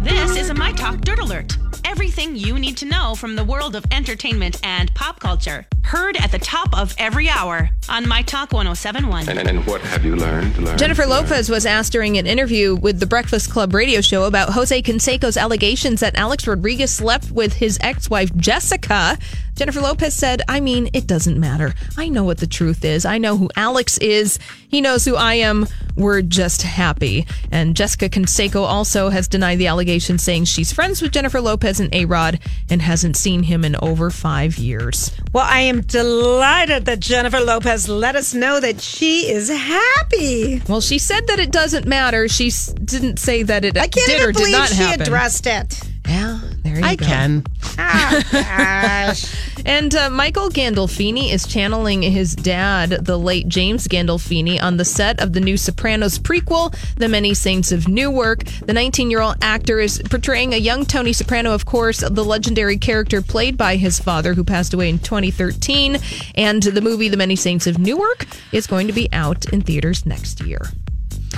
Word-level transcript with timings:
This 0.00 0.36
is 0.36 0.50
a 0.50 0.54
My 0.54 0.72
Talk 0.72 1.00
Dirt 1.02 1.20
Alert. 1.20 1.56
Everything 1.84 2.34
you 2.34 2.58
need 2.58 2.76
to 2.78 2.84
know 2.84 3.14
from 3.14 3.36
the 3.36 3.44
world 3.44 3.76
of 3.76 3.84
entertainment 3.92 4.60
and 4.64 4.92
pop 4.94 5.20
culture. 5.20 5.66
Heard 5.82 6.16
at 6.16 6.32
the 6.32 6.38
top 6.38 6.76
of 6.76 6.94
every 6.98 7.28
hour 7.28 7.70
on 7.88 8.08
My 8.08 8.22
Talk 8.22 8.52
1071. 8.52 9.28
And, 9.28 9.38
and 9.38 9.64
what 9.66 9.80
have 9.82 10.04
you 10.04 10.16
learned? 10.16 10.58
learned 10.58 10.78
Jennifer 10.78 11.06
learned? 11.06 11.28
Lopez 11.28 11.48
was 11.48 11.64
asked 11.64 11.92
during 11.92 12.18
an 12.18 12.26
interview 12.26 12.74
with 12.74 12.98
the 12.98 13.06
Breakfast 13.06 13.50
Club 13.50 13.72
radio 13.72 14.00
show 14.00 14.24
about 14.24 14.50
Jose 14.50 14.82
Canseco's 14.82 15.36
allegations 15.36 16.00
that 16.00 16.16
Alex 16.16 16.46
Rodriguez 16.46 16.92
slept 16.92 17.30
with 17.30 17.52
his 17.54 17.78
ex 17.80 18.10
wife, 18.10 18.34
Jessica. 18.36 19.16
Jennifer 19.54 19.80
Lopez 19.80 20.14
said, 20.14 20.42
I 20.48 20.58
mean, 20.58 20.88
it 20.92 21.06
doesn't 21.06 21.38
matter. 21.38 21.72
I 21.96 22.08
know 22.08 22.24
what 22.24 22.38
the 22.38 22.48
truth 22.48 22.84
is. 22.84 23.04
I 23.04 23.18
know 23.18 23.36
who 23.36 23.48
Alex 23.54 23.98
is. 23.98 24.40
He 24.68 24.80
knows 24.80 25.04
who 25.04 25.14
I 25.14 25.34
am. 25.34 25.66
We're 25.96 26.22
just 26.22 26.62
happy. 26.62 27.26
And 27.52 27.76
Jessica 27.76 28.08
Canseco 28.08 28.62
also 28.62 29.10
has 29.10 29.28
denied 29.28 29.58
the 29.58 29.66
allegation, 29.68 30.18
saying 30.18 30.44
she's 30.46 30.72
friends 30.72 31.00
with 31.00 31.12
Jennifer 31.12 31.40
Lopez 31.40 31.78
and 31.80 31.94
A 31.94 32.04
Rod 32.04 32.40
and 32.68 32.82
hasn't 32.82 33.16
seen 33.16 33.44
him 33.44 33.64
in 33.64 33.76
over 33.76 34.10
five 34.10 34.58
years. 34.58 35.12
Well, 35.32 35.46
I 35.48 35.60
am 35.60 35.82
delighted 35.82 36.86
that 36.86 37.00
Jennifer 37.00 37.40
Lopez 37.40 37.88
let 37.88 38.16
us 38.16 38.34
know 38.34 38.58
that 38.60 38.80
she 38.80 39.30
is 39.30 39.48
happy. 39.48 40.62
Well, 40.68 40.80
she 40.80 40.98
said 40.98 41.26
that 41.28 41.38
it 41.38 41.52
doesn't 41.52 41.86
matter. 41.86 42.28
She 42.28 42.50
didn't 42.84 43.18
say 43.18 43.42
that 43.44 43.64
it 43.64 43.76
I 43.76 43.88
can't 43.88 44.06
did 44.06 44.16
even 44.16 44.28
or 44.28 44.32
did 44.32 44.38
believe 44.38 44.52
not 44.52 44.68
she 44.70 44.74
happen. 44.76 45.02
addressed 45.02 45.46
it. 45.46 45.80
yeah, 46.06 46.40
there 46.62 46.78
you 46.78 46.84
I 46.84 46.96
go. 46.96 47.06
can. 47.06 47.44
Oh, 47.78 48.22
gosh. 48.32 49.40
And 49.66 49.94
uh, 49.94 50.10
Michael 50.10 50.50
Gandolfini 50.50 51.32
is 51.32 51.46
channeling 51.46 52.02
his 52.02 52.36
dad, 52.36 52.90
the 52.90 53.18
late 53.18 53.48
James 53.48 53.88
Gandolfini, 53.88 54.62
on 54.62 54.76
the 54.76 54.84
set 54.84 55.20
of 55.20 55.32
the 55.32 55.40
new 55.40 55.56
Sopranos 55.56 56.18
prequel, 56.18 56.76
The 56.96 57.08
Many 57.08 57.32
Saints 57.32 57.72
of 57.72 57.88
Newark. 57.88 58.44
The 58.44 58.74
19 58.74 59.10
year 59.10 59.20
old 59.20 59.36
actor 59.40 59.80
is 59.80 60.02
portraying 60.10 60.52
a 60.52 60.58
young 60.58 60.84
Tony 60.84 61.14
Soprano, 61.14 61.54
of 61.54 61.64
course, 61.64 62.00
the 62.00 62.24
legendary 62.24 62.76
character 62.76 63.22
played 63.22 63.56
by 63.56 63.76
his 63.76 63.98
father, 63.98 64.34
who 64.34 64.44
passed 64.44 64.74
away 64.74 64.90
in 64.90 64.98
2013. 64.98 65.96
And 66.34 66.62
the 66.62 66.82
movie 66.82 67.08
The 67.08 67.16
Many 67.16 67.36
Saints 67.36 67.66
of 67.66 67.78
Newark 67.78 68.26
is 68.52 68.66
going 68.66 68.86
to 68.86 68.92
be 68.92 69.08
out 69.12 69.46
in 69.46 69.62
theaters 69.62 70.04
next 70.04 70.42
year. 70.42 70.60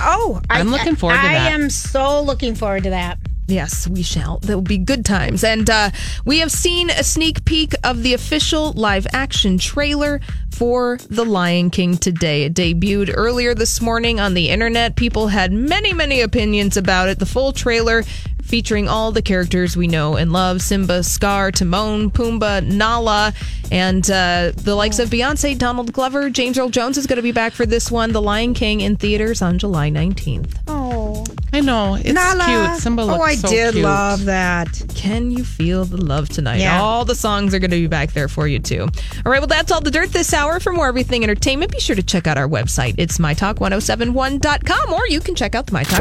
Oh, 0.01 0.41
I, 0.49 0.59
I'm 0.59 0.69
looking 0.69 0.95
forward 0.95 1.15
to 1.15 1.21
I 1.21 1.33
that. 1.33 1.51
I 1.51 1.55
am 1.55 1.69
so 1.69 2.21
looking 2.21 2.55
forward 2.55 2.83
to 2.83 2.89
that. 2.89 3.17
Yes, 3.47 3.87
we 3.87 4.03
shall. 4.03 4.39
There 4.39 4.57
will 4.57 4.61
be 4.61 4.77
good 4.77 5.05
times. 5.05 5.43
And 5.43 5.69
uh, 5.69 5.91
we 6.25 6.39
have 6.39 6.51
seen 6.51 6.89
a 6.89 7.03
sneak 7.03 7.45
peek 7.45 7.73
of 7.83 8.03
the 8.03 8.13
official 8.13 8.73
live 8.73 9.07
action 9.13 9.57
trailer 9.57 10.19
for 10.51 10.97
The 11.09 11.23
Lion 11.23 11.69
King 11.69 11.97
today. 11.97 12.43
It 12.43 12.53
debuted 12.53 13.13
earlier 13.15 13.55
this 13.55 13.79
morning 13.79 14.19
on 14.19 14.33
the 14.33 14.49
internet. 14.49 14.97
People 14.97 15.27
had 15.27 15.53
many, 15.53 15.93
many 15.93 16.19
opinions 16.19 16.75
about 16.75 17.07
it. 17.07 17.19
The 17.19 17.25
full 17.25 17.53
trailer 17.53 18.03
featuring 18.47 18.87
all 18.87 19.11
the 19.11 19.21
characters 19.21 19.75
we 19.77 19.87
know 19.87 20.15
and 20.15 20.31
love 20.31 20.61
Simba, 20.61 21.03
Scar, 21.03 21.51
Timon, 21.51 22.09
Pumbaa, 22.11 22.65
Nala, 22.65 23.33
and 23.71 24.09
uh, 24.09 24.51
the 24.55 24.73
likes 24.73 24.99
of 24.99 25.09
Beyonce, 25.09 25.57
Donald 25.57 25.91
Glover, 25.91 26.29
James 26.29 26.57
Earl 26.57 26.69
Jones 26.69 26.97
is 26.97 27.07
going 27.07 27.17
to 27.17 27.23
be 27.23 27.33
back 27.33 27.53
for 27.53 27.65
this 27.65 27.91
one. 27.91 28.13
The 28.13 28.21
Lion 28.21 28.53
King 28.53 28.81
in 28.81 28.95
theaters 28.95 29.41
on 29.41 29.57
July 29.57 29.89
19th. 29.89 30.76
Oh, 31.07 31.25
I 31.53 31.61
know. 31.61 31.95
It's 31.95 32.13
Nala. 32.13 32.43
cute. 32.43 32.81
Simba 32.81 33.03
looks 33.03 33.19
oh, 33.19 33.21
I 33.21 33.35
so 33.35 33.47
did 33.47 33.73
cute. 33.73 33.83
love 33.85 34.25
that. 34.25 34.67
Can 34.93 35.31
you 35.31 35.43
feel 35.43 35.85
the 35.85 35.97
love 35.97 36.27
tonight? 36.27 36.59
Yeah. 36.59 36.81
All 36.81 37.05
the 37.05 37.15
songs 37.15 37.53
are 37.53 37.59
going 37.59 37.71
to 37.71 37.77
be 37.77 37.87
back 37.87 38.11
there 38.11 38.27
for 38.27 38.47
you, 38.47 38.59
too. 38.59 38.81
All 39.25 39.31
right, 39.31 39.39
well, 39.39 39.47
that's 39.47 39.71
all 39.71 39.79
the 39.81 39.91
dirt 39.91 40.11
this 40.11 40.33
hour. 40.33 40.59
For 40.59 40.73
more 40.73 40.87
everything 40.87 41.23
entertainment, 41.23 41.71
be 41.71 41.79
sure 41.79 41.95
to 41.95 42.03
check 42.03 42.27
out 42.27 42.37
our 42.37 42.47
website. 42.47 42.95
It's 42.97 43.17
mytalk1071.com, 43.19 44.93
or 44.93 45.07
you 45.07 45.21
can 45.21 45.35
check 45.35 45.55
out 45.55 45.67
the 45.67 45.71
MyTalk 45.71 45.93